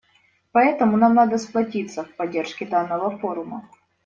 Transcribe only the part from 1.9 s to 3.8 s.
в поддержке данного форума.